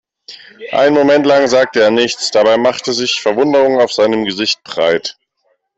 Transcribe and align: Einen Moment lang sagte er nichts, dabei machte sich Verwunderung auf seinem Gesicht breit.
Einen 0.71 0.95
Moment 0.95 1.27
lang 1.27 1.47
sagte 1.47 1.79
er 1.79 1.91
nichts, 1.91 2.31
dabei 2.31 2.57
machte 2.57 2.91
sich 2.91 3.21
Verwunderung 3.21 3.79
auf 3.79 3.93
seinem 3.93 4.25
Gesicht 4.25 4.63
breit. 4.63 5.15